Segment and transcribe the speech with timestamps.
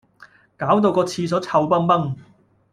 [0.57, 2.17] 攪到個廁所臭崩崩